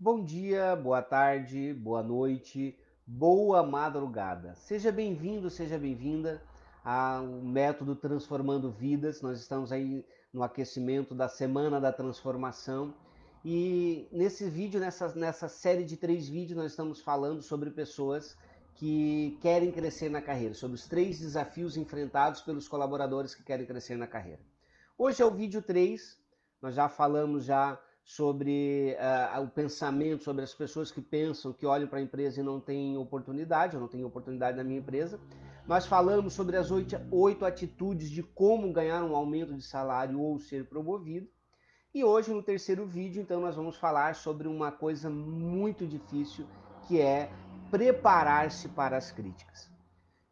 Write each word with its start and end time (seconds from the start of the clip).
Bom 0.00 0.22
dia, 0.22 0.76
boa 0.76 1.02
tarde, 1.02 1.74
boa 1.74 2.04
noite, 2.04 2.78
boa 3.04 3.64
madrugada. 3.64 4.54
Seja 4.54 4.92
bem-vindo, 4.92 5.50
seja 5.50 5.76
bem-vinda 5.76 6.40
ao 6.84 7.24
método 7.24 7.96
Transformando 7.96 8.70
Vidas. 8.70 9.20
Nós 9.20 9.40
estamos 9.40 9.72
aí 9.72 10.06
no 10.32 10.44
aquecimento 10.44 11.16
da 11.16 11.28
Semana 11.28 11.80
da 11.80 11.92
Transformação 11.92 12.94
e 13.44 14.08
nesse 14.12 14.48
vídeo, 14.48 14.78
nessa, 14.78 15.12
nessa 15.16 15.48
série 15.48 15.82
de 15.82 15.96
três 15.96 16.28
vídeos, 16.28 16.56
nós 16.56 16.70
estamos 16.70 17.00
falando 17.00 17.42
sobre 17.42 17.68
pessoas 17.72 18.38
que 18.76 19.36
querem 19.42 19.72
crescer 19.72 20.08
na 20.08 20.22
carreira, 20.22 20.54
sobre 20.54 20.76
os 20.76 20.86
três 20.86 21.18
desafios 21.18 21.76
enfrentados 21.76 22.40
pelos 22.42 22.68
colaboradores 22.68 23.34
que 23.34 23.42
querem 23.42 23.66
crescer 23.66 23.96
na 23.96 24.06
carreira. 24.06 24.40
Hoje 24.96 25.20
é 25.20 25.26
o 25.26 25.34
vídeo 25.34 25.60
3, 25.60 26.16
nós 26.62 26.76
já 26.76 26.88
falamos 26.88 27.44
já 27.44 27.80
sobre 28.08 28.96
uh, 28.98 29.42
o 29.42 29.48
pensamento, 29.48 30.24
sobre 30.24 30.42
as 30.42 30.54
pessoas 30.54 30.90
que 30.90 31.02
pensam, 31.02 31.52
que 31.52 31.66
olham 31.66 31.86
para 31.86 31.98
a 31.98 32.02
empresa 32.02 32.40
e 32.40 32.42
não 32.42 32.58
têm 32.58 32.96
oportunidade, 32.96 33.74
eu 33.74 33.80
não 33.82 33.86
tenho 33.86 34.06
oportunidade 34.06 34.56
na 34.56 34.64
minha 34.64 34.80
empresa. 34.80 35.20
Nós 35.66 35.84
falamos 35.84 36.32
sobre 36.32 36.56
as 36.56 36.70
oito, 36.70 36.96
oito 37.10 37.44
atitudes 37.44 38.08
de 38.08 38.22
como 38.22 38.72
ganhar 38.72 39.04
um 39.04 39.14
aumento 39.14 39.54
de 39.54 39.62
salário 39.62 40.18
ou 40.18 40.38
ser 40.38 40.66
promovido. 40.70 41.28
E 41.94 42.02
hoje, 42.02 42.32
no 42.32 42.42
terceiro 42.42 42.86
vídeo, 42.86 43.20
então, 43.20 43.42
nós 43.42 43.54
vamos 43.54 43.76
falar 43.76 44.14
sobre 44.14 44.48
uma 44.48 44.72
coisa 44.72 45.10
muito 45.10 45.86
difícil, 45.86 46.46
que 46.86 47.02
é 47.02 47.30
preparar-se 47.70 48.70
para 48.70 48.96
as 48.96 49.12
críticas. 49.12 49.70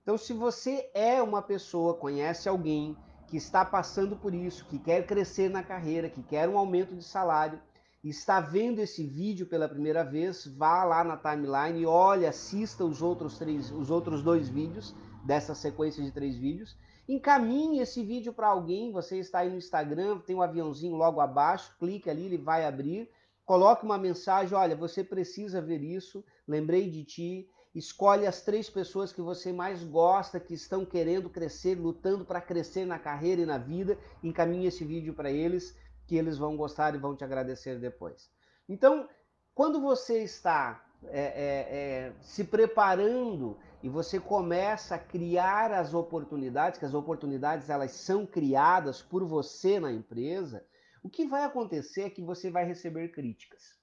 Então, 0.03 0.17
se 0.17 0.33
você 0.33 0.91
é 0.95 1.21
uma 1.21 1.43
pessoa, 1.43 1.93
conhece 1.93 2.49
alguém 2.49 2.97
que 3.29 3.37
está 3.37 3.65
passando 3.65 4.17
por 4.17 4.35
isso, 4.35 4.65
que 4.67 4.79
quer 4.79 5.07
crescer 5.07 5.51
na 5.51 5.63
carreira, 5.63 6.09
que 6.09 6.23
quer 6.23 6.49
um 6.49 6.57
aumento 6.57 6.95
de 6.95 7.03
salário, 7.03 7.61
está 8.05 8.41
vendo 8.41 8.79
esse 8.81 9.05
vídeo 9.05 9.47
pela 9.47 9.69
primeira 9.69 10.05
vez, 10.05 10.47
vá 10.47 10.85
lá 10.85 11.03
na 11.03 11.17
timeline 11.17 11.81
e 11.81 11.87
olhe, 11.87 12.27
assista 12.27 12.85
os 12.85 13.03
outros, 13.03 13.37
três, 13.37 13.71
os 13.73 13.91
outros 13.91 14.23
dois 14.23 14.49
vídeos 14.49 14.95
dessa 15.25 15.55
sequência 15.55 16.03
de 16.03 16.13
três 16.13 16.37
vídeos. 16.37 16.77
Encaminhe 17.09 17.81
esse 17.81 18.03
vídeo 18.03 18.33
para 18.33 18.49
alguém, 18.49 18.93
você 18.93 19.19
está 19.19 19.41
aí 19.41 19.51
no 19.51 19.57
Instagram, 19.57 20.19
tem 20.21 20.37
um 20.37 20.43
aviãozinho 20.43 20.95
logo 20.97 21.21
abaixo, 21.21 21.75
clique 21.79 22.11
ali, 22.11 22.27
ele 22.27 22.39
vai 22.39 22.65
abrir. 22.65 23.09
Coloque 23.45 23.85
uma 23.85 23.97
mensagem, 23.97 24.57
olha, 24.57 24.75
você 24.75 25.05
precisa 25.05 25.61
ver 25.63 25.81
isso, 25.83 26.25
lembrei 26.49 26.91
de 26.91 27.05
ti, 27.05 27.49
Escolhe 27.77 28.27
as 28.27 28.41
três 28.41 28.71
pessoas 28.71 29.13
que 29.13 29.21
você 29.21 29.53
mais 29.53 29.85
gosta, 29.85 30.41
que 30.41 30.55
estão 30.55 30.83
querendo 30.83 31.29
crescer, 31.29 31.75
lutando 31.75 32.25
para 32.25 32.41
crescer 32.41 32.87
na 32.87 32.99
carreira 32.99 33.43
e 33.43 33.47
na 33.47 33.59
vida. 33.59 33.99
Encaminhe 34.25 34.67
esse 34.67 34.83
vídeo 34.83 35.13
para 35.13 35.31
eles, 35.31 35.77
que 36.07 36.17
eles 36.17 36.39
vão 36.39 36.57
gostar 36.57 36.95
e 36.95 36.99
vão 36.99 37.15
te 37.15 37.23
agradecer 37.23 37.79
depois. 37.79 38.31
Então, 38.67 39.07
quando 39.55 39.79
você 39.79 40.23
está 40.23 40.83
é, 41.05 41.21
é, 41.21 41.77
é, 41.77 42.13
se 42.23 42.45
preparando 42.45 43.59
e 43.83 43.91
você 43.91 44.19
começa 44.19 44.95
a 44.95 44.99
criar 44.99 45.71
as 45.71 45.93
oportunidades, 45.93 46.79
que 46.79 46.87
as 46.87 46.95
oportunidades 46.95 47.69
elas 47.69 47.93
são 47.93 48.25
criadas 48.25 49.03
por 49.03 49.23
você 49.23 49.79
na 49.79 49.93
empresa, 49.93 50.65
o 51.03 51.11
que 51.11 51.27
vai 51.27 51.45
acontecer 51.45 52.05
é 52.05 52.11
que 52.11 52.23
você 52.23 52.51
vai 52.51 52.65
receber 52.65 53.09
críticas. 53.09 53.77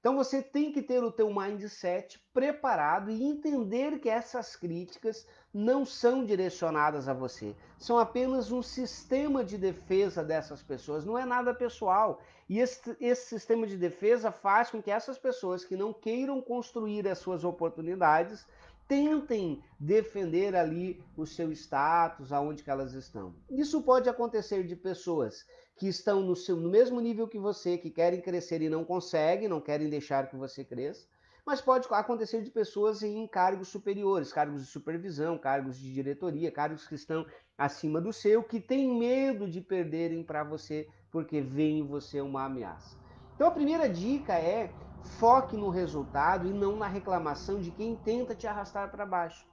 Então 0.00 0.14
você 0.14 0.40
tem 0.40 0.70
que 0.70 0.80
ter 0.80 1.02
o 1.02 1.10
teu 1.10 1.28
mindset 1.32 2.20
preparado 2.32 3.10
e 3.10 3.24
entender 3.24 3.98
que 3.98 4.08
essas 4.08 4.54
críticas 4.54 5.26
não 5.52 5.84
são 5.84 6.24
direcionadas 6.24 7.08
a 7.08 7.12
você. 7.12 7.56
São 7.76 7.98
apenas 7.98 8.52
um 8.52 8.62
sistema 8.62 9.44
de 9.44 9.58
defesa 9.58 10.22
dessas 10.22 10.62
pessoas, 10.62 11.04
não 11.04 11.18
é 11.18 11.24
nada 11.24 11.52
pessoal. 11.52 12.20
E 12.48 12.60
esse, 12.60 12.96
esse 13.00 13.26
sistema 13.26 13.66
de 13.66 13.76
defesa 13.76 14.30
faz 14.30 14.70
com 14.70 14.80
que 14.80 14.90
essas 14.90 15.18
pessoas 15.18 15.64
que 15.64 15.76
não 15.76 15.92
queiram 15.92 16.40
construir 16.40 17.06
as 17.08 17.18
suas 17.18 17.42
oportunidades 17.42 18.46
tentem 18.86 19.62
defender 19.78 20.56
ali 20.56 21.04
o 21.14 21.26
seu 21.26 21.52
status, 21.52 22.32
aonde 22.32 22.62
que 22.62 22.70
elas 22.70 22.94
estão. 22.94 23.34
Isso 23.50 23.82
pode 23.82 24.08
acontecer 24.08 24.64
de 24.64 24.74
pessoas 24.74 25.44
que 25.78 25.86
estão 25.86 26.20
no, 26.20 26.34
seu, 26.34 26.56
no 26.56 26.68
mesmo 26.68 27.00
nível 27.00 27.28
que 27.28 27.38
você, 27.38 27.78
que 27.78 27.88
querem 27.88 28.20
crescer 28.20 28.60
e 28.60 28.68
não 28.68 28.84
conseguem, 28.84 29.48
não 29.48 29.60
querem 29.60 29.88
deixar 29.88 30.28
que 30.28 30.36
você 30.36 30.64
cresça, 30.64 31.06
mas 31.46 31.60
pode 31.60 31.86
acontecer 31.90 32.42
de 32.42 32.50
pessoas 32.50 33.02
em 33.02 33.26
cargos 33.26 33.68
superiores, 33.68 34.32
cargos 34.32 34.60
de 34.60 34.70
supervisão, 34.70 35.38
cargos 35.38 35.78
de 35.78 35.94
diretoria, 35.94 36.50
cargos 36.50 36.86
que 36.86 36.94
estão 36.94 37.24
acima 37.56 38.00
do 38.00 38.12
seu, 38.12 38.42
que 38.42 38.60
têm 38.60 38.98
medo 38.98 39.48
de 39.48 39.60
perderem 39.60 40.22
para 40.22 40.44
você 40.44 40.86
porque 41.10 41.40
veem 41.40 41.78
em 41.78 41.86
você 41.86 42.20
uma 42.20 42.44
ameaça. 42.44 42.96
Então 43.34 43.46
a 43.46 43.52
primeira 43.52 43.88
dica 43.88 44.34
é 44.34 44.70
foque 45.02 45.56
no 45.56 45.70
resultado 45.70 46.48
e 46.48 46.52
não 46.52 46.76
na 46.76 46.88
reclamação 46.88 47.60
de 47.60 47.70
quem 47.70 47.96
tenta 47.96 48.34
te 48.34 48.46
arrastar 48.46 48.90
para 48.90 49.06
baixo. 49.06 49.46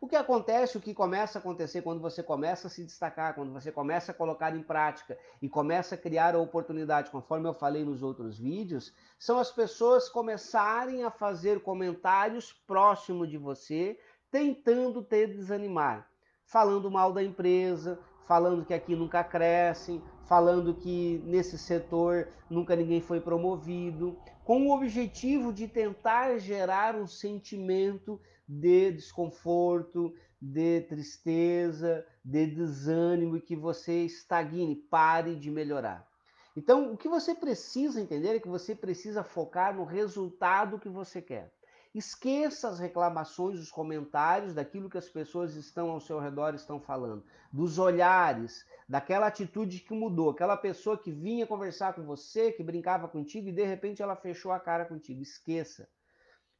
O 0.00 0.06
que 0.06 0.16
acontece, 0.16 0.76
o 0.76 0.80
que 0.80 0.92
começa 0.92 1.38
a 1.38 1.40
acontecer 1.40 1.82
quando 1.82 2.00
você 2.00 2.22
começa 2.22 2.66
a 2.66 2.70
se 2.70 2.84
destacar, 2.84 3.34
quando 3.34 3.52
você 3.52 3.72
começa 3.72 4.12
a 4.12 4.14
colocar 4.14 4.54
em 4.54 4.62
prática 4.62 5.18
e 5.40 5.48
começa 5.48 5.94
a 5.94 5.98
criar 5.98 6.34
a 6.34 6.38
oportunidade, 6.38 7.10
conforme 7.10 7.48
eu 7.48 7.54
falei 7.54 7.84
nos 7.84 8.02
outros 8.02 8.38
vídeos, 8.38 8.92
são 9.18 9.38
as 9.38 9.50
pessoas 9.50 10.08
começarem 10.08 11.04
a 11.04 11.10
fazer 11.10 11.60
comentários 11.60 12.52
próximo 12.66 13.26
de 13.26 13.38
você, 13.38 13.98
tentando 14.30 15.02
te 15.02 15.26
desanimar, 15.26 16.06
falando 16.44 16.90
mal 16.90 17.12
da 17.12 17.22
empresa, 17.22 17.98
falando 18.26 18.66
que 18.66 18.74
aqui 18.74 18.94
nunca 18.94 19.24
crescem, 19.24 20.02
falando 20.26 20.74
que 20.74 21.22
nesse 21.24 21.56
setor 21.56 22.28
nunca 22.50 22.76
ninguém 22.76 23.00
foi 23.00 23.20
promovido, 23.20 24.18
com 24.44 24.66
o 24.66 24.74
objetivo 24.74 25.50
de 25.50 25.66
tentar 25.66 26.36
gerar 26.38 26.94
um 26.94 27.06
sentimento 27.06 28.20
de 28.48 28.92
desconforto, 28.92 30.14
de 30.40 30.82
tristeza, 30.82 32.06
de 32.24 32.46
desânimo 32.46 33.36
e 33.36 33.40
que 33.40 33.56
você 33.56 34.04
estagne, 34.04 34.76
pare 34.76 35.34
de 35.34 35.50
melhorar. 35.50 36.08
Então, 36.56 36.92
o 36.92 36.96
que 36.96 37.08
você 37.08 37.34
precisa 37.34 38.00
entender 38.00 38.36
é 38.36 38.40
que 38.40 38.48
você 38.48 38.74
precisa 38.74 39.22
focar 39.22 39.76
no 39.76 39.84
resultado 39.84 40.78
que 40.78 40.88
você 40.88 41.20
quer. 41.20 41.52
Esqueça 41.94 42.68
as 42.68 42.78
reclamações, 42.78 43.58
os 43.58 43.70
comentários, 43.70 44.54
daquilo 44.54 44.90
que 44.90 44.98
as 44.98 45.08
pessoas 45.08 45.54
estão 45.54 45.90
ao 45.90 46.00
seu 46.00 46.18
redor 46.18 46.54
estão 46.54 46.80
falando, 46.80 47.24
dos 47.52 47.78
olhares, 47.78 48.66
daquela 48.88 49.26
atitude 49.26 49.80
que 49.80 49.94
mudou, 49.94 50.30
aquela 50.30 50.56
pessoa 50.56 50.98
que 50.98 51.10
vinha 51.10 51.46
conversar 51.46 51.94
com 51.94 52.02
você, 52.04 52.52
que 52.52 52.62
brincava 52.62 53.08
contigo 53.08 53.48
e 53.48 53.52
de 53.52 53.64
repente 53.64 54.02
ela 54.02 54.16
fechou 54.16 54.52
a 54.52 54.60
cara 54.60 54.84
contigo. 54.84 55.22
Esqueça. 55.22 55.88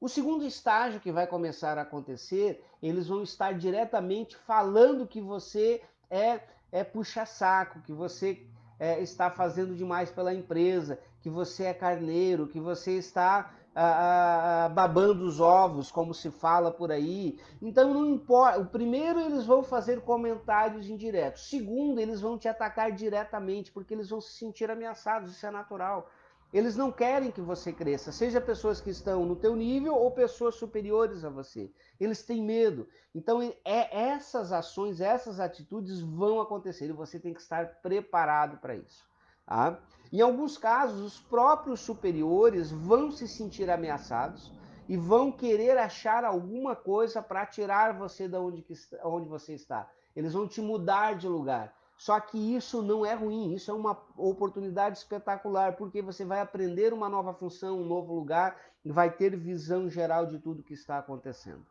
O 0.01 0.09
segundo 0.09 0.45
estágio 0.45 1.01
que 1.01 1.11
vai 1.11 1.27
começar 1.27 1.77
a 1.77 1.83
acontecer, 1.83 2.65
eles 2.81 3.09
vão 3.09 3.23
estar 3.23 3.53
diretamente 3.53 4.37
falando 4.37 5.09
que 5.09 5.21
você 5.21 5.83
é, 6.09 6.41
é 6.71 6.85
puxa-saco, 6.85 7.83
que 7.83 7.93
você 7.93 8.47
é, 8.79 9.01
está 9.01 9.29
fazendo 9.29 9.75
demais 9.75 10.11
pela 10.11 10.33
empresa, 10.33 11.01
que 11.21 11.29
você 11.29 11.65
é 11.65 11.75
carneiro, 11.75 12.47
que 12.47 12.61
você 12.61 12.93
está 12.93 13.53
ah, 13.75 14.65
ah, 14.65 14.69
babando 14.69 15.25
os 15.25 15.41
ovos, 15.41 15.91
como 15.91 16.15
se 16.15 16.31
fala 16.31 16.71
por 16.71 16.91
aí. 16.91 17.39
Então 17.61 17.93
não 17.93 18.07
importa. 18.07 18.61
O 18.61 18.67
primeiro 18.67 19.21
eles 19.21 19.45
vão 19.45 19.63
fazer 19.63 20.01
comentários 20.03 20.89
indiretos. 20.89 21.49
Segundo, 21.49 22.01
eles 22.01 22.21
vão 22.21 22.39
te 22.39 22.49
atacar 22.49 22.93
diretamente, 22.93 23.71
porque 23.73 23.95
eles 23.95 24.11
vão 24.11 24.21
se 24.21 24.33
sentir 24.33 24.71
ameaçados. 24.71 25.33
Isso 25.33 25.47
é 25.47 25.51
natural. 25.51 26.09
Eles 26.53 26.77
não 26.77 26.91
querem 26.91 27.31
que 27.31 27.43
você 27.43 27.73
cresça, 27.73 28.11
seja 28.11 28.41
pessoas 28.41 28.81
que 28.81 28.89
estão 28.89 29.27
no 29.27 29.37
teu 29.37 29.55
nível 29.55 29.95
ou 29.95 30.11
pessoas 30.11 30.55
superiores 30.55 31.23
a 31.23 31.29
você. 31.29 31.71
Eles 32.01 32.23
têm 32.23 32.43
medo. 32.43 32.89
Então, 33.15 33.43
é, 33.65 34.11
essas 34.11 34.51
ações, 34.51 35.01
essas 35.01 35.41
atitudes 35.41 36.01
vão 36.01 36.41
acontecer 36.41 36.87
e 36.87 36.93
você 36.93 37.21
tem 37.21 37.35
que 37.35 37.41
estar 37.41 37.81
preparado 37.83 38.57
para 38.59 38.75
isso. 38.75 39.07
Tá? 39.47 39.79
Em 40.11 40.23
alguns 40.23 40.57
casos, 40.57 41.01
os 41.01 41.21
próprios 41.21 41.81
superiores 41.81 42.71
vão 42.71 43.11
se 43.11 43.29
sentir 43.29 43.69
ameaçados 43.71 44.51
e 44.89 44.97
vão 44.97 45.31
querer 45.31 45.77
achar 45.77 46.25
alguma 46.25 46.75
coisa 46.75 47.21
para 47.21 47.45
tirar 47.45 47.93
você 47.93 48.27
da 48.27 48.41
onde, 48.41 48.63
que, 48.63 48.73
onde 49.05 49.29
você 49.29 49.55
está. 49.55 49.89
Eles 50.17 50.33
vão 50.33 50.49
te 50.49 50.63
mudar 50.63 51.17
de 51.17 51.29
lugar. 51.29 51.75
Só 51.99 52.21
que 52.21 52.39
isso 52.55 52.81
não 52.81 53.05
é 53.05 53.13
ruim, 53.13 53.53
isso 53.53 53.73
é 53.73 53.75
uma 53.75 54.01
oportunidade 54.17 54.99
espetacular, 54.99 55.77
porque 55.77 56.01
você 56.01 56.25
vai 56.25 56.41
aprender 56.41 56.93
uma 56.93 57.09
nova 57.09 57.35
função, 57.35 57.81
um 57.81 57.85
novo 57.85 58.15
lugar 58.15 58.57
e 58.85 58.93
vai 58.93 59.11
ter 59.11 59.37
visão 59.37 59.91
geral 59.91 60.25
de 60.25 60.39
tudo 60.39 60.63
que 60.63 60.75
está 60.75 60.99
acontecendo. 60.99 61.67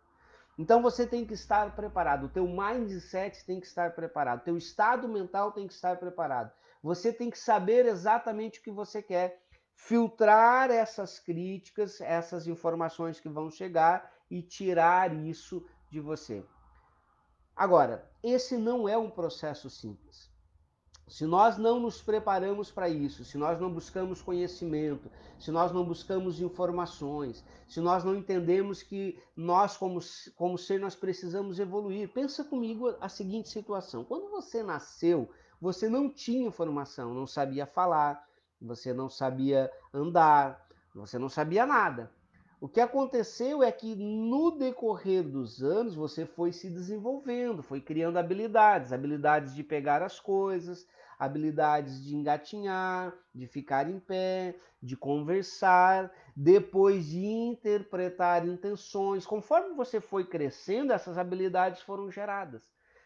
Então 0.58 0.82
você 0.82 1.08
tem 1.08 1.26
que 1.26 1.34
estar 1.34 1.74
preparado, 1.74 2.26
o 2.26 2.30
teu 2.30 2.46
mindset 2.46 3.46
tem 3.46 3.62
que 3.62 3.68
estar 3.68 3.96
preparado, 3.96 4.42
o 4.42 4.44
teu 4.44 4.58
estado 4.58 5.08
mental 5.08 5.54
tem 5.54 5.66
que 5.66 5.74
estar 5.74 5.98
preparado. 5.98 6.52
Você 6.84 7.14
tem 7.14 7.30
que 7.30 7.40
saber 7.40 7.86
exatamente 7.86 8.60
o 8.60 8.64
que 8.64 8.72
você 8.72 9.02
quer, 9.02 9.42
filtrar 9.76 10.70
essas 10.72 11.20
críticas, 11.20 12.02
essas 12.02 12.48
informações 12.48 13.20
que 13.20 13.30
vão 13.30 13.50
chegar 13.50 14.12
e 14.30 14.42
tirar 14.42 15.14
isso 15.14 15.66
de 15.90 16.02
você. 16.02 16.44
Agora, 17.56 18.08
esse 18.30 18.58
não 18.58 18.88
é 18.88 18.98
um 18.98 19.10
processo 19.10 19.70
simples. 19.70 20.30
Se 21.08 21.26
nós 21.26 21.58
não 21.58 21.80
nos 21.80 22.02
preparamos 22.02 22.70
para 22.70 22.90
isso, 22.90 23.24
se 23.24 23.38
nós 23.38 23.60
não 23.62 23.72
buscamos 23.72 24.22
conhecimento, 24.22 25.10
se 25.40 25.52
nós 25.52 25.72
não 25.72 25.86
buscamos 25.86 26.42
informações, 26.42 27.46
se 27.66 27.80
nós 27.80 28.04
não 28.04 28.14
entendemos 28.14 28.84
que 28.84 29.18
nós, 29.34 29.78
como, 29.78 30.02
como 30.36 30.58
ser, 30.58 30.82
nós 30.82 30.96
precisamos 30.96 31.60
evoluir. 31.60 32.12
Pensa 32.12 32.44
comigo 32.44 32.94
a 33.00 33.08
seguinte 33.08 33.48
situação: 33.48 34.04
quando 34.04 34.30
você 34.30 34.62
nasceu, 34.62 35.30
você 35.62 35.88
não 35.88 36.10
tinha 36.10 36.46
informação, 36.46 37.14
não 37.14 37.26
sabia 37.26 37.66
falar, 37.66 38.28
você 38.62 38.94
não 38.94 39.10
sabia 39.10 39.72
andar, 39.94 40.68
você 40.94 41.18
não 41.18 41.30
sabia 41.30 41.66
nada. 41.66 42.12
O 42.60 42.68
que 42.68 42.82
aconteceu 42.82 43.62
é 43.62 43.72
que 43.72 43.96
no 43.96 44.50
decorrer 44.50 45.22
dos 45.24 45.62
anos 45.62 45.94
você 45.94 46.26
foi 46.26 46.52
se 46.52 46.72
desenvolvendo, 46.72 47.62
foi 47.62 47.80
criando 47.80 48.18
habilidades, 48.18 48.92
habilidades 48.92 49.54
de 49.54 49.64
pegar 49.64 50.02
as 50.02 50.20
coisas, 50.20 50.88
habilidades 51.20 52.04
de 52.04 52.16
engatinhar, 52.16 53.14
de 53.34 53.46
ficar 53.46 53.88
em 53.88 54.00
pé, 54.00 54.56
de 54.82 54.98
conversar, 54.98 56.12
depois 56.36 57.06
de 57.06 57.24
interpretar 57.24 58.48
intenções. 58.48 59.24
Conforme 59.24 59.76
você 59.76 60.02
foi 60.02 60.26
crescendo, 60.26 60.92
essas 60.92 61.16
habilidades 61.16 61.82
foram 61.82 62.10
geradas. 62.10 62.64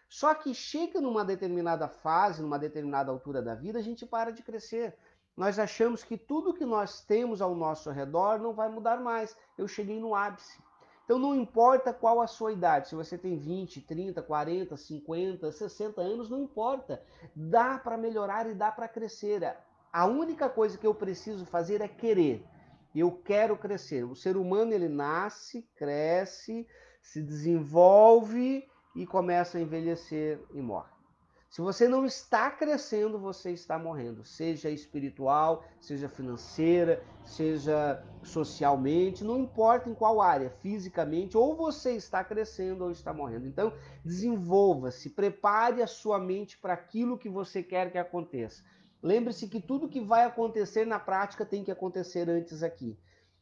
Só 0.08 0.34
que 0.34 0.54
chega 0.54 1.02
numa 1.02 1.26
determinada 1.26 1.90
fase, 1.90 2.42
numa 2.42 2.60
determinada 2.60 3.12
altura 3.12 3.42
da 3.42 3.56
vida, 3.56 3.80
a 3.80 3.82
gente 3.82 4.06
para 4.06 4.32
de 4.32 4.44
crescer 4.44 4.98
nós 5.36 5.58
achamos 5.58 6.04
que 6.04 6.18
tudo 6.18 6.54
que 6.54 6.66
nós 6.66 7.02
temos 7.02 7.42
ao 7.42 7.56
nosso 7.56 7.90
redor 7.90 8.40
não 8.40 8.54
vai 8.54 8.70
mudar 8.70 9.00
mais. 9.00 9.36
Eu 9.58 9.68
cheguei 9.68 10.00
no 10.00 10.14
ápice. 10.14 10.60
Então 11.04 11.18
não 11.18 11.36
importa 11.36 11.94
qual 11.94 12.22
a 12.22 12.28
sua 12.28 12.54
idade, 12.54 12.90
se 12.90 12.96
você 12.96 13.18
tem 13.18 13.38
20, 13.38 13.82
30, 13.82 14.22
40, 14.22 14.78
50, 14.78 15.52
60 15.52 16.02
anos, 16.02 16.30
não 16.30 16.44
importa. 16.44 17.04
Dá 17.36 17.78
para 17.78 17.98
melhorar 17.98 18.50
e 18.50 18.54
dá 18.54 18.72
para 18.72 18.88
crescer. 18.88 19.58
A 19.92 20.06
única 20.06 20.50
coisa 20.50 20.78
que 20.78 20.88
eu 20.88 20.96
preciso 20.96 21.46
fazer 21.46 21.82
é 21.82 21.88
querer. 21.88 22.46
Eu 22.96 23.12
quero 23.12 23.58
crescer. 23.58 24.04
O 24.06 24.16
ser 24.16 24.38
humano 24.38 24.74
ele 24.74 24.88
nasce, 24.88 25.68
cresce, 25.76 26.68
se 27.02 27.22
desenvolve 27.22 28.66
e 28.96 29.06
começa 29.06 29.58
a 29.58 29.62
envelhecer 29.62 30.40
e 30.54 30.62
morre. 30.62 31.01
Se 31.52 31.60
você 31.60 31.86
não 31.86 32.06
está 32.06 32.50
crescendo, 32.50 33.20
você 33.20 33.52
está 33.52 33.78
morrendo, 33.78 34.24
seja 34.24 34.70
espiritual, 34.70 35.66
seja 35.82 36.08
financeira, 36.08 37.04
seja 37.26 38.02
socialmente, 38.24 39.22
não 39.22 39.38
importa 39.38 39.90
em 39.90 39.94
qual 39.94 40.22
área, 40.22 40.50
fisicamente, 40.62 41.36
ou 41.36 41.54
você 41.54 41.92
está 41.92 42.24
crescendo 42.24 42.86
ou 42.86 42.92
está 42.92 43.14
morrendo. 43.14 43.48
Então, 43.48 43.74
desenvolva-se, 44.06 45.10
prepare 45.10 45.82
a 45.82 45.88
sua 45.88 46.18
mente 46.18 46.58
para 46.58 46.72
aquilo 46.72 47.18
que 47.18 47.28
você 47.28 47.62
quer 47.62 47.92
que 47.92 47.98
aconteça. 47.98 48.64
Lembre-se 49.04 49.50
que 49.50 49.60
tudo 49.60 49.90
que 49.90 50.00
vai 50.00 50.24
acontecer 50.24 50.86
na 50.86 51.02
prática 51.02 51.46
tem 51.46 51.66
que 51.66 51.72
acontecer 51.72 52.30
antes 52.30 52.64
aqui. 52.64 52.98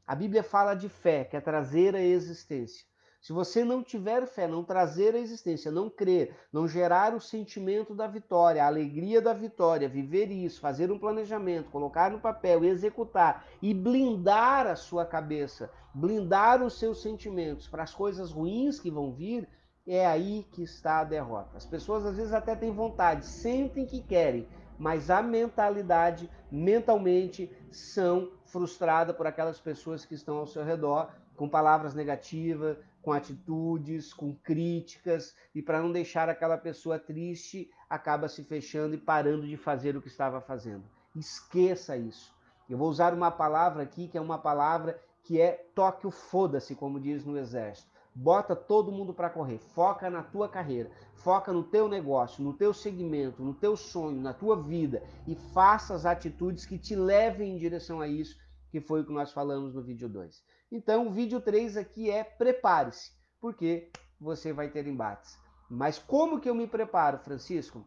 A 0.07 0.15
Bíblia 0.15 0.41
fala 0.41 0.73
de 0.73 0.89
fé, 0.89 1.25
que 1.25 1.37
é 1.37 1.41
trazer 1.41 1.95
a 1.95 2.01
existência. 2.01 2.88
Se 3.21 3.33
você 3.33 3.65
não 3.65 3.83
tiver 3.83 4.25
fé, 4.25 4.47
não 4.47 4.63
trazer 4.63 5.13
a 5.13 5.19
existência, 5.19 5.69
não 5.69 5.89
crer, 5.89 6.35
não 6.53 6.67
gerar 6.67 7.13
o 7.13 7.19
sentimento 7.19 7.93
da 7.93 8.07
vitória, 8.07 8.63
a 8.63 8.67
alegria 8.67 9.21
da 9.21 9.33
vitória, 9.33 9.89
viver 9.89 10.31
isso, 10.31 10.61
fazer 10.61 10.89
um 10.89 10.97
planejamento, 10.97 11.69
colocar 11.69 12.09
no 12.11 12.19
papel, 12.19 12.63
executar 12.63 13.45
e 13.61 13.73
blindar 13.73 14.67
a 14.67 14.75
sua 14.75 15.05
cabeça, 15.05 15.69
blindar 15.93 16.63
os 16.63 16.79
seus 16.79 17.01
sentimentos 17.01 17.67
para 17.67 17.83
as 17.83 17.93
coisas 17.93 18.31
ruins 18.31 18.79
que 18.79 18.89
vão 18.89 19.11
vir, 19.11 19.49
é 19.85 20.05
aí 20.05 20.47
que 20.51 20.63
está 20.63 20.99
a 20.99 21.03
derrota. 21.03 21.57
As 21.57 21.65
pessoas 21.65 22.05
às 22.05 22.15
vezes 22.15 22.31
até 22.31 22.55
têm 22.55 22.71
vontade, 22.71 23.25
sentem 23.25 23.85
que 23.85 24.01
querem, 24.01 24.47
mas 24.77 25.09
a 25.09 25.21
mentalidade, 25.21 26.29
mentalmente, 26.49 27.51
são 27.69 28.31
frustradas 28.45 29.15
por 29.15 29.27
aquelas 29.27 29.59
pessoas 29.59 30.05
que 30.05 30.15
estão 30.15 30.37
ao 30.37 30.47
seu 30.47 30.63
redor 30.63 31.09
com 31.35 31.49
palavras 31.49 31.93
negativas, 31.93 32.77
com 33.09 33.13
atitudes, 33.13 34.13
com 34.13 34.35
críticas, 34.35 35.35
e 35.55 35.63
para 35.63 35.81
não 35.81 35.91
deixar 35.91 36.29
aquela 36.29 36.59
pessoa 36.59 36.99
triste, 36.99 37.67
acaba 37.89 38.27
se 38.27 38.43
fechando 38.43 38.93
e 38.93 38.99
parando 38.99 39.47
de 39.47 39.57
fazer 39.57 39.97
o 39.97 40.01
que 40.01 40.07
estava 40.07 40.39
fazendo. 40.39 40.83
Esqueça 41.15 41.97
isso. 41.97 42.31
Eu 42.69 42.77
vou 42.77 42.87
usar 42.87 43.15
uma 43.15 43.31
palavra 43.31 43.81
aqui 43.81 44.07
que 44.07 44.15
é 44.15 44.21
uma 44.21 44.37
palavra 44.37 45.01
que 45.23 45.41
é 45.41 45.53
toque 45.73 46.05
o 46.05 46.11
foda-se, 46.11 46.75
como 46.75 46.99
diz 46.99 47.25
no 47.25 47.35
exército. 47.35 47.89
Bota 48.13 48.55
todo 48.55 48.91
mundo 48.91 49.11
para 49.11 49.31
correr, 49.31 49.57
foca 49.57 50.07
na 50.07 50.21
tua 50.21 50.47
carreira, 50.47 50.91
foca 51.15 51.51
no 51.51 51.63
teu 51.63 51.89
negócio, 51.89 52.43
no 52.43 52.53
teu 52.53 52.75
segmento, 52.75 53.41
no 53.41 53.55
teu 53.55 53.75
sonho, 53.75 54.21
na 54.21 54.33
tua 54.33 54.55
vida 54.55 55.01
e 55.25 55.33
faça 55.51 55.95
as 55.95 56.05
atitudes 56.05 56.63
que 56.63 56.77
te 56.77 56.95
levem 56.95 57.55
em 57.55 57.57
direção 57.57 58.01
a 58.01 58.07
isso, 58.07 58.37
que 58.69 58.79
foi 58.79 59.01
o 59.01 59.05
que 59.05 59.11
nós 59.11 59.31
falamos 59.31 59.73
no 59.73 59.81
vídeo 59.81 60.07
2. 60.07 60.43
Então, 60.71 61.07
o 61.07 61.11
vídeo 61.11 61.41
3 61.41 61.77
aqui 61.77 62.09
é 62.09 62.23
prepare-se, 62.23 63.11
porque 63.39 63.89
você 64.19 64.53
vai 64.53 64.69
ter 64.69 64.87
embates. 64.87 65.37
Mas 65.69 65.99
como 65.99 66.39
que 66.39 66.49
eu 66.49 66.55
me 66.55 66.67
preparo, 66.67 67.19
Francisco? 67.19 67.85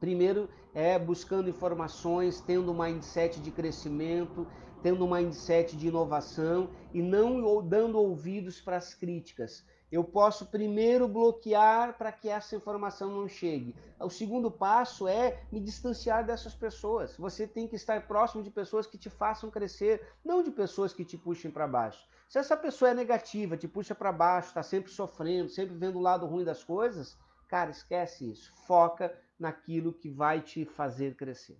Primeiro 0.00 0.48
é 0.74 0.98
buscando 0.98 1.48
informações, 1.48 2.40
tendo 2.40 2.72
um 2.72 2.82
mindset 2.82 3.40
de 3.40 3.50
crescimento, 3.50 4.46
tendo 4.82 5.04
um 5.04 5.14
mindset 5.14 5.76
de 5.76 5.88
inovação 5.88 6.70
e 6.92 7.00
não 7.00 7.62
dando 7.62 7.98
ouvidos 7.98 8.60
para 8.60 8.76
as 8.76 8.94
críticas 8.94 9.64
eu 9.92 10.02
posso 10.02 10.46
primeiro 10.46 11.06
bloquear 11.06 11.98
para 11.98 12.10
que 12.10 12.26
essa 12.26 12.56
informação 12.56 13.10
não 13.10 13.28
chegue. 13.28 13.76
O 14.00 14.08
segundo 14.08 14.50
passo 14.50 15.06
é 15.06 15.44
me 15.52 15.60
distanciar 15.60 16.24
dessas 16.24 16.54
pessoas. 16.54 17.14
Você 17.18 17.46
tem 17.46 17.68
que 17.68 17.76
estar 17.76 18.06
próximo 18.06 18.42
de 18.42 18.50
pessoas 18.50 18.86
que 18.86 18.96
te 18.96 19.10
façam 19.10 19.50
crescer, 19.50 20.02
não 20.24 20.42
de 20.42 20.50
pessoas 20.50 20.94
que 20.94 21.04
te 21.04 21.18
puxem 21.18 21.50
para 21.50 21.68
baixo. 21.68 22.08
Se 22.26 22.38
essa 22.38 22.56
pessoa 22.56 22.92
é 22.92 22.94
negativa, 22.94 23.54
te 23.54 23.68
puxa 23.68 23.94
para 23.94 24.10
baixo, 24.10 24.48
está 24.48 24.62
sempre 24.62 24.90
sofrendo, 24.90 25.50
sempre 25.50 25.76
vendo 25.76 25.98
o 25.98 26.02
lado 26.02 26.24
ruim 26.24 26.42
das 26.42 26.64
coisas, 26.64 27.18
cara, 27.46 27.70
esquece 27.70 28.30
isso. 28.30 28.50
Foca 28.66 29.14
naquilo 29.38 29.92
que 29.92 30.08
vai 30.08 30.40
te 30.40 30.64
fazer 30.64 31.16
crescer. 31.16 31.58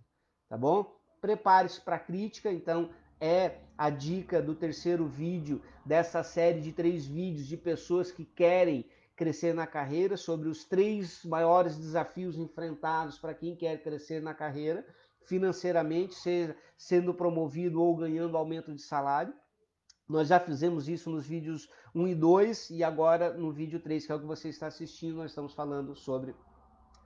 Tá 0.48 0.56
bom? 0.56 0.96
Prepare-se 1.20 1.82
para 1.82 1.96
a 1.96 2.00
crítica, 2.00 2.50
então 2.50 2.88
é 3.22 3.60
a 3.78 3.88
dica 3.88 4.42
do 4.42 4.52
terceiro 4.52 5.06
vídeo 5.06 5.62
dessa 5.86 6.24
série 6.24 6.60
de 6.60 6.72
três 6.72 7.06
vídeos 7.06 7.46
de 7.46 7.56
pessoas 7.56 8.10
que 8.10 8.24
querem 8.24 8.84
crescer 9.14 9.54
na 9.54 9.64
carreira, 9.64 10.16
sobre 10.16 10.48
os 10.48 10.64
três 10.64 11.24
maiores 11.24 11.76
desafios 11.76 12.36
enfrentados 12.36 13.20
para 13.20 13.32
quem 13.32 13.54
quer 13.54 13.80
crescer 13.80 14.20
na 14.20 14.34
carreira, 14.34 14.84
financeiramente, 15.24 16.16
seja 16.16 16.56
sendo 16.76 17.14
promovido 17.14 17.80
ou 17.80 17.96
ganhando 17.96 18.36
aumento 18.36 18.74
de 18.74 18.82
salário. 18.82 19.32
Nós 20.08 20.26
já 20.26 20.40
fizemos 20.40 20.88
isso 20.88 21.08
nos 21.08 21.24
vídeos 21.24 21.70
1 21.94 22.08
e 22.08 22.14
2 22.16 22.70
e 22.70 22.82
agora 22.82 23.32
no 23.34 23.52
vídeo 23.52 23.78
3, 23.78 24.04
que 24.04 24.10
é 24.10 24.14
o 24.16 24.20
que 24.20 24.26
você 24.26 24.48
está 24.48 24.66
assistindo, 24.66 25.18
nós 25.18 25.30
estamos 25.30 25.54
falando 25.54 25.94
sobre 25.94 26.34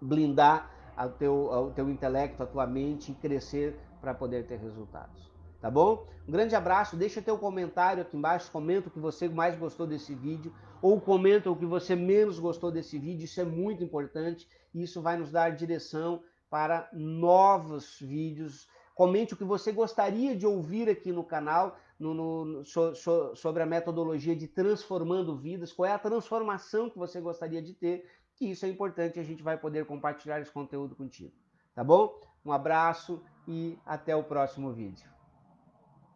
blindar 0.00 0.94
o 0.98 1.10
teu, 1.10 1.72
teu 1.74 1.90
intelecto, 1.90 2.42
a 2.42 2.46
tua 2.46 2.66
mente 2.66 3.12
e 3.12 3.14
crescer 3.16 3.78
para 4.00 4.14
poder 4.14 4.46
ter 4.46 4.56
resultados 4.56 5.35
tá 5.66 5.70
bom? 5.70 6.06
Um 6.28 6.30
grande 6.30 6.54
abraço, 6.54 6.96
deixa 6.96 7.20
teu 7.20 7.36
comentário 7.36 8.00
aqui 8.00 8.16
embaixo, 8.16 8.52
comenta 8.52 8.86
o 8.86 8.90
que 8.90 9.00
você 9.00 9.28
mais 9.28 9.58
gostou 9.58 9.84
desse 9.84 10.14
vídeo 10.14 10.54
ou 10.80 11.00
comenta 11.00 11.50
o 11.50 11.56
que 11.56 11.66
você 11.66 11.96
menos 11.96 12.38
gostou 12.38 12.70
desse 12.70 12.96
vídeo, 13.00 13.24
isso 13.24 13.40
é 13.40 13.44
muito 13.44 13.82
importante 13.82 14.48
isso 14.72 15.02
vai 15.02 15.16
nos 15.16 15.32
dar 15.32 15.50
direção 15.50 16.22
para 16.48 16.88
novos 16.92 17.98
vídeos. 17.98 18.68
Comente 18.94 19.34
o 19.34 19.36
que 19.36 19.42
você 19.42 19.72
gostaria 19.72 20.36
de 20.36 20.46
ouvir 20.46 20.88
aqui 20.88 21.10
no 21.10 21.24
canal 21.24 21.76
no, 21.98 22.14
no, 22.14 22.64
so, 22.64 22.94
so, 22.94 23.34
sobre 23.34 23.64
a 23.64 23.66
metodologia 23.66 24.36
de 24.36 24.46
transformando 24.46 25.34
vidas, 25.34 25.72
qual 25.72 25.88
é 25.88 25.92
a 25.92 25.98
transformação 25.98 26.88
que 26.88 26.98
você 26.98 27.20
gostaria 27.20 27.60
de 27.60 27.72
ter, 27.72 28.08
que 28.36 28.50
isso 28.50 28.64
é 28.64 28.68
importante 28.68 29.16
e 29.16 29.20
a 29.20 29.24
gente 29.24 29.42
vai 29.42 29.58
poder 29.58 29.84
compartilhar 29.84 30.40
esse 30.40 30.52
conteúdo 30.52 30.94
contigo, 30.94 31.32
tá 31.74 31.82
bom? 31.82 32.20
Um 32.44 32.52
abraço 32.52 33.20
e 33.48 33.76
até 33.84 34.14
o 34.14 34.22
próximo 34.22 34.72
vídeo. 34.72 35.15